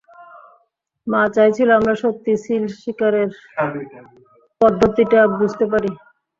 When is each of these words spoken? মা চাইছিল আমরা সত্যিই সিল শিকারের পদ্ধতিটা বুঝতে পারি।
মা 1.07 1.21
চাইছিল 1.35 1.69
আমরা 1.79 1.93
সত্যিই 2.03 2.41
সিল 2.43 2.63
শিকারের 2.79 3.29
পদ্ধতিটা 4.61 5.19
বুঝতে 5.39 5.65
পারি। 5.71 5.91